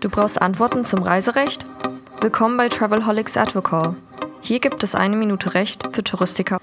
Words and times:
Du 0.00 0.08
brauchst 0.08 0.40
Antworten 0.40 0.84
zum 0.84 1.02
Reiserecht? 1.02 1.66
Willkommen 2.20 2.56
bei 2.56 2.68
Travelholics 2.68 3.36
Advocall. 3.36 3.96
Hier 4.40 4.60
gibt 4.60 4.84
es 4.84 4.94
eine 4.94 5.16
Minute 5.16 5.54
Recht 5.54 5.82
für 5.92 6.04
Touristiker. 6.04 6.60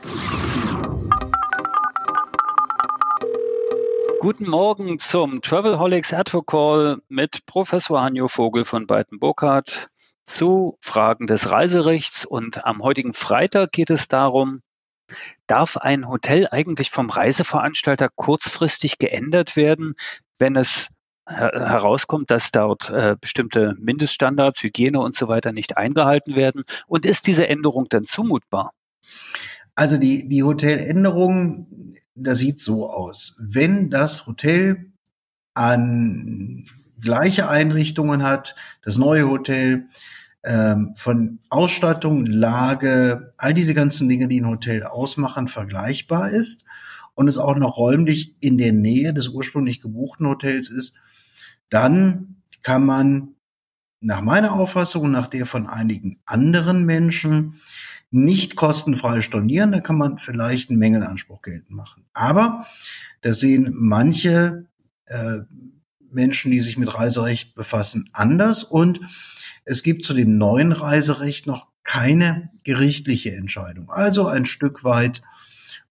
Guten 4.19 4.49
Morgen 4.49 4.99
zum 4.99 5.41
Travelholics 5.41 6.13
Advocall 6.13 7.01
mit 7.09 7.45
Professor 7.45 8.01
Hanjo 8.01 8.29
Vogel 8.29 8.63
von 8.63 8.87
Beiten-Burkhardt 8.87 9.89
zu 10.23 10.77
Fragen 10.79 11.27
des 11.27 11.51
Reiserechts. 11.51 12.23
Und 12.25 12.63
am 12.63 12.81
heutigen 12.81 13.11
Freitag 13.11 13.73
geht 13.73 13.89
es 13.89 14.07
darum, 14.07 14.61
darf 15.47 15.77
ein 15.77 16.07
Hotel 16.07 16.47
eigentlich 16.49 16.89
vom 16.89 17.09
Reiseveranstalter 17.09 18.09
kurzfristig 18.15 18.97
geändert 18.97 19.55
werden, 19.55 19.95
wenn 20.37 20.55
es 20.55 20.89
herauskommt, 21.25 22.31
dass 22.31 22.51
dort 22.51 22.89
äh, 22.89 23.15
bestimmte 23.19 23.75
Mindeststandards, 23.79 24.61
Hygiene 24.61 24.99
und 24.99 25.15
so 25.15 25.27
weiter 25.27 25.51
nicht 25.51 25.77
eingehalten 25.77 26.35
werden? 26.35 26.63
Und 26.87 27.05
ist 27.05 27.27
diese 27.27 27.47
Änderung 27.47 27.87
dann 27.89 28.03
zumutbar? 28.03 28.71
Also 29.75 29.97
die, 29.97 30.27
die 30.27 30.43
Hoteländerung, 30.43 31.95
da 32.15 32.35
sieht 32.35 32.61
so 32.61 32.89
aus. 32.89 33.37
Wenn 33.39 33.89
das 33.89 34.27
Hotel 34.27 34.91
an 35.53 36.65
gleiche 36.99 37.49
Einrichtungen 37.49 38.23
hat, 38.23 38.55
das 38.83 38.97
neue 38.97 39.29
Hotel, 39.29 39.87
ähm, 40.43 40.93
von 40.95 41.39
Ausstattung, 41.49 42.25
Lage, 42.25 43.33
all 43.37 43.53
diese 43.53 43.73
ganzen 43.73 44.09
Dinge, 44.09 44.27
die 44.27 44.41
ein 44.41 44.49
Hotel 44.49 44.83
ausmachen, 44.83 45.47
vergleichbar 45.47 46.29
ist 46.29 46.65
und 47.15 47.27
es 47.27 47.37
auch 47.37 47.55
noch 47.55 47.77
räumlich 47.77 48.35
in 48.41 48.57
der 48.57 48.73
Nähe 48.73 49.13
des 49.13 49.29
ursprünglich 49.29 49.81
gebuchten 49.81 50.27
Hotels 50.27 50.69
ist, 50.69 50.95
dann 51.69 52.37
kann 52.61 52.85
man 52.85 53.35
nach 54.01 54.21
meiner 54.21 54.53
Auffassung 54.53 55.03
und 55.03 55.11
nach 55.11 55.27
der 55.27 55.45
von 55.45 55.67
einigen 55.67 56.19
anderen 56.25 56.85
Menschen 56.85 57.61
nicht 58.11 58.55
kostenfrei 58.55 59.21
stornieren. 59.21 59.71
Da 59.71 59.79
kann 59.79 59.97
man 59.97 60.17
vielleicht 60.17 60.69
einen 60.69 60.79
Mängelanspruch 60.79 61.41
geltend 61.41 61.71
machen. 61.71 62.05
Aber 62.13 62.65
das 63.21 63.39
sehen 63.39 63.71
manche 63.73 64.67
äh, 65.05 65.39
Menschen, 66.13 66.51
die 66.51 66.61
sich 66.61 66.77
mit 66.77 66.93
Reiserecht 66.93 67.55
befassen, 67.55 68.09
anders. 68.13 68.63
Und 68.63 68.99
es 69.65 69.83
gibt 69.83 70.03
zu 70.03 70.13
dem 70.13 70.37
neuen 70.37 70.71
Reiserecht 70.71 71.47
noch 71.47 71.67
keine 71.83 72.49
gerichtliche 72.63 73.35
Entscheidung. 73.35 73.89
Also 73.89 74.27
ein 74.27 74.45
Stück 74.45 74.83
weit 74.83 75.21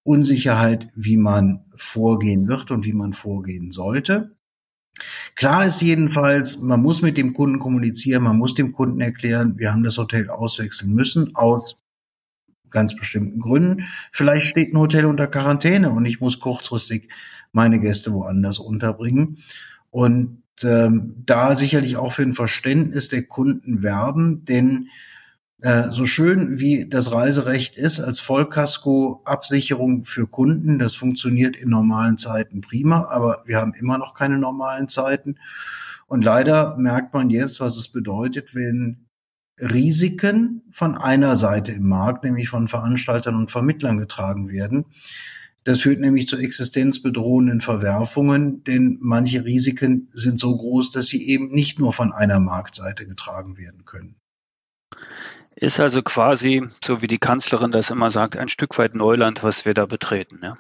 Unsicherheit, 0.05 0.89
wie 0.95 1.17
man 1.17 1.65
vorgehen 1.77 2.49
wird 2.49 2.71
und 2.71 2.85
wie 2.85 2.93
man 2.93 3.13
vorgehen 3.13 3.71
sollte. 3.71 4.35
Klar 5.37 5.65
ist 5.65 5.81
jedenfalls, 5.81 6.59
man 6.59 6.83
muss 6.83 7.03
mit 7.03 7.17
dem 7.17 7.33
Kunden 7.33 7.59
kommunizieren, 7.59 8.23
man 8.23 8.37
muss 8.37 8.55
dem 8.55 8.73
Kunden 8.73 9.01
erklären, 9.01 9.59
wir 9.59 9.73
haben 9.73 9.85
das 9.85 9.99
Hotel 9.99 10.29
auswechseln 10.29 10.93
müssen 10.93 11.35
aus 11.35 11.79
ganz 12.71 12.97
bestimmten 12.97 13.39
Gründen. 13.39 13.85
Vielleicht 14.13 14.47
steht 14.47 14.73
ein 14.73 14.79
Hotel 14.79 15.07
unter 15.07 15.27
Quarantäne 15.27 15.91
und 15.91 16.07
ich 16.07 16.21
muss 16.21 16.41
kurzfristig 16.41 17.09
meine 17.53 17.81
Gäste 17.81 18.13
woanders 18.13 18.59
unterbringen. 18.59 19.39
Und 19.93 20.43
ähm, 20.63 21.23
da 21.27 21.55
sicherlich 21.55 21.99
auch 21.99 22.15
für 22.15 22.23
ein 22.23 22.33
Verständnis 22.33 23.11
der 23.11 23.25
Kunden 23.25 23.83
werben, 23.83 24.47
denn 24.47 24.89
äh, 25.61 25.91
so 25.91 26.07
schön 26.07 26.59
wie 26.59 26.89
das 26.89 27.13
Reiserecht 27.13 27.77
ist 27.77 28.01
als 28.01 28.19
Vollkasko-Absicherung 28.21 30.05
für 30.05 30.27
Kunden, 30.27 30.79
das 30.79 30.95
funktioniert 30.95 31.57
in 31.57 31.69
normalen 31.69 32.17
Zeiten 32.17 32.63
prima, 32.63 33.05
aber 33.11 33.43
wir 33.45 33.59
haben 33.59 33.75
immer 33.75 33.99
noch 33.99 34.15
keine 34.15 34.39
normalen 34.39 34.89
Zeiten. 34.89 35.37
Und 36.07 36.25
leider 36.25 36.77
merkt 36.79 37.13
man 37.13 37.29
jetzt, 37.29 37.61
was 37.61 37.77
es 37.77 37.89
bedeutet, 37.89 38.55
wenn 38.55 39.09
Risiken 39.61 40.63
von 40.73 40.97
einer 40.97 41.37
Seite 41.37 41.73
im 41.73 41.87
Markt, 41.87 42.25
nämlich 42.25 42.49
von 42.49 42.67
Veranstaltern 42.67 43.37
und 43.37 43.51
Vermittlern 43.51 43.99
getragen 43.99 44.49
werden. 44.49 44.87
Das 45.65 45.81
führt 45.81 46.01
nämlich 46.01 46.27
zu 46.27 46.37
existenzbedrohenden 46.39 47.61
Verwerfungen, 47.61 48.65
denn 48.65 48.99
manche 49.01 49.45
Risiken 49.45 50.09
sind 50.13 50.41
so 50.41 50.57
groß, 50.57 50.91
dass 50.91 51.07
sie 51.07 51.29
eben 51.29 51.53
nicht 51.53 51.79
nur 51.79 51.93
von 51.93 52.13
einer 52.13 52.41
Marktseite 52.41 53.07
getragen 53.07 53.57
werden 53.57 53.85
können. 53.85 54.17
Ist 55.55 55.79
also 55.79 56.03
quasi, 56.03 56.65
so 56.85 57.03
wie 57.03 57.07
die 57.07 57.19
Kanzlerin 57.19 57.71
das 57.71 57.91
immer 57.91 58.11
sagt, 58.11 58.37
ein 58.37 58.49
Stück 58.49 58.79
weit 58.79 58.97
Neuland, 58.97 59.45
was 59.45 59.65
wir 59.65 59.75
da 59.75 59.87
betreten. 59.87 60.41
Ja? 60.43 60.59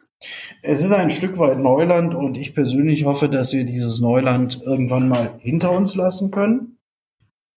Es 0.62 0.82
ist 0.84 0.92
ein 0.92 1.10
Stück 1.10 1.38
weit 1.38 1.58
Neuland 1.58 2.14
und 2.14 2.36
ich 2.36 2.54
persönlich 2.54 3.04
hoffe, 3.04 3.28
dass 3.28 3.52
wir 3.52 3.64
dieses 3.64 4.00
Neuland 4.00 4.62
irgendwann 4.62 5.08
mal 5.08 5.34
hinter 5.40 5.72
uns 5.72 5.96
lassen 5.96 6.30
können. 6.30 6.78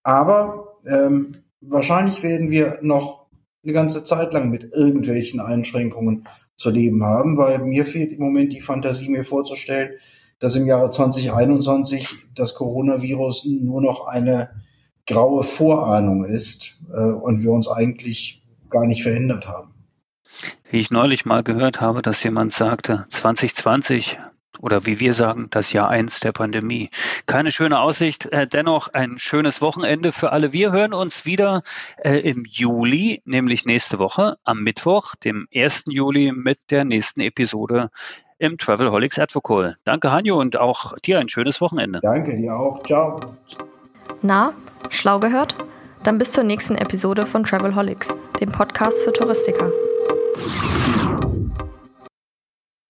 Aber 0.01 0.79
ähm, 0.87 1.43
wahrscheinlich 1.61 2.23
werden 2.23 2.49
wir 2.49 2.79
noch 2.81 3.24
eine 3.65 3.73
ganze 3.73 4.03
Zeit 4.03 4.31
lang 4.31 4.49
mit 4.49 4.71
irgendwelchen 4.71 5.39
Einschränkungen 5.39 6.27
zu 6.55 6.69
leben 6.69 7.03
haben, 7.03 7.37
weil 7.37 7.59
mir 7.59 7.85
fehlt 7.85 8.13
im 8.13 8.19
Moment 8.19 8.53
die 8.53 8.61
Fantasie, 8.61 9.09
mir 9.09 9.25
vorzustellen, 9.25 9.91
dass 10.39 10.55
im 10.55 10.67
Jahre 10.67 10.89
2021 10.89 12.15
das 12.35 12.53
Coronavirus 12.53 13.45
nur 13.45 13.81
noch 13.81 14.07
eine 14.07 14.49
graue 15.07 15.43
Vorahnung 15.43 16.25
ist 16.25 16.77
äh, 16.93 16.99
und 16.99 17.43
wir 17.43 17.51
uns 17.51 17.67
eigentlich 17.67 18.43
gar 18.69 18.85
nicht 18.85 19.03
verändert 19.03 19.47
haben. 19.47 19.73
Wie 20.69 20.77
ich 20.77 20.91
neulich 20.91 21.25
mal 21.25 21.43
gehört 21.43 21.81
habe, 21.81 22.01
dass 22.01 22.23
jemand 22.23 22.51
sagte, 22.51 23.05
2020 23.07 24.17
oder 24.59 24.85
wie 24.85 24.99
wir 24.99 25.13
sagen, 25.13 25.47
das 25.49 25.73
Jahr 25.73 25.89
eins 25.89 26.19
der 26.19 26.31
Pandemie. 26.31 26.89
Keine 27.25 27.51
schöne 27.51 27.79
Aussicht, 27.79 28.27
äh, 28.27 28.47
dennoch 28.47 28.87
ein 28.89 29.17
schönes 29.17 29.61
Wochenende 29.61 30.11
für 30.11 30.31
alle. 30.31 30.53
Wir 30.53 30.71
hören 30.71 30.93
uns 30.93 31.25
wieder 31.25 31.63
äh, 31.97 32.19
im 32.19 32.45
Juli, 32.45 33.21
nämlich 33.25 33.65
nächste 33.65 33.99
Woche 33.99 34.37
am 34.43 34.63
Mittwoch, 34.63 35.15
dem 35.15 35.47
1. 35.53 35.85
Juli 35.87 36.31
mit 36.31 36.59
der 36.71 36.85
nächsten 36.85 37.21
Episode 37.21 37.89
im 38.37 38.57
Travelholics 38.57 39.19
Advocate. 39.19 39.77
Danke, 39.83 40.11
Hanjo, 40.11 40.39
und 40.39 40.57
auch 40.57 40.97
dir 40.99 41.19
ein 41.19 41.29
schönes 41.29 41.61
Wochenende. 41.61 41.99
Danke 42.01 42.35
dir 42.35 42.55
auch. 42.55 42.83
Ciao. 42.83 43.19
Na, 44.21 44.53
schlau 44.89 45.19
gehört? 45.19 45.55
Dann 46.03 46.17
bis 46.17 46.31
zur 46.31 46.43
nächsten 46.43 46.75
Episode 46.75 47.25
von 47.25 47.43
Travelholics, 47.43 48.15
dem 48.39 48.51
Podcast 48.51 49.03
für 49.03 49.13
Touristiker. 49.13 49.71